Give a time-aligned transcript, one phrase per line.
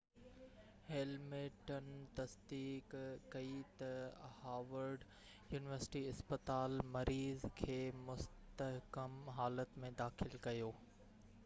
[0.91, 2.95] Hamilton تصديق
[3.35, 3.51] ڪئي
[3.81, 5.05] ته هاورڊ
[5.53, 7.79] يونيورسٽي اسپتال مريض کي
[8.11, 10.77] مستحڪم حالت ۾ داخل ڪيو